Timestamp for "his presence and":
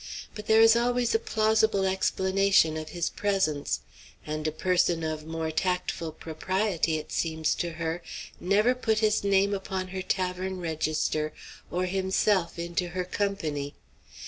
2.89-4.47